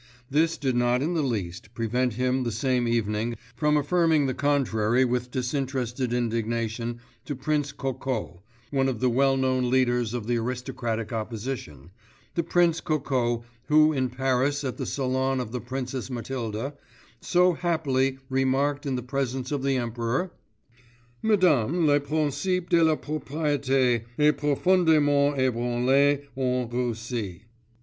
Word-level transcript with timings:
This 0.31 0.57
did 0.57 0.75
not 0.75 1.03
in 1.03 1.13
the 1.13 1.21
least 1.21 1.75
prevent 1.75 2.13
him 2.13 2.41
the 2.41 2.51
same 2.51 2.87
evening 2.87 3.35
from 3.55 3.77
affirming 3.77 4.25
the 4.25 4.33
contrary 4.33 5.05
with 5.05 5.29
disinterested 5.29 6.11
indignation 6.11 6.99
to 7.25 7.35
Prince 7.35 7.71
Kokó, 7.71 8.39
one 8.71 8.89
of 8.89 8.99
the 8.99 9.11
well 9.11 9.37
known 9.37 9.69
leaders 9.69 10.15
of 10.15 10.25
the 10.25 10.37
aristocratic 10.37 11.13
opposition, 11.13 11.91
the 12.33 12.41
Prince 12.41 12.81
Kokó, 12.81 13.43
who 13.67 13.93
in 13.93 14.09
Paris 14.09 14.63
at 14.63 14.77
the 14.77 14.87
salon 14.87 15.39
of 15.39 15.51
the 15.51 15.61
Princess 15.61 16.09
Mathilde, 16.09 16.73
so 17.19 17.53
happily 17.53 18.17
remarked 18.27 18.87
in 18.87 18.95
the 18.95 19.03
presence 19.03 19.51
of 19.51 19.61
the 19.61 19.77
Emperor: 19.77 20.31
'Madame, 21.21 21.85
le 21.85 21.99
principe 21.99 22.69
de 22.71 22.83
la 22.83 22.95
propriété 22.95 24.05
est 24.17 24.35
profondément 24.37 25.37
ébranlé 25.37 26.25
en 26.35 26.67
Russie. 26.67 27.43